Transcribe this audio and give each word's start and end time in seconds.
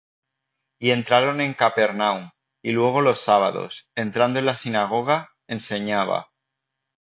Y 0.81 0.89
entraron 0.89 1.41
en 1.41 1.53
Capernaum; 1.53 2.31
y 2.63 2.71
luego 2.71 3.01
los 3.01 3.19
sábados, 3.19 3.87
entrando 3.95 4.39
en 4.39 4.47
la 4.47 4.55
sinagoga, 4.55 5.29
enseñaba. 5.47 6.31